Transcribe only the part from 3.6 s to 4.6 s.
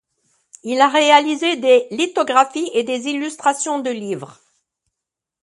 de livres.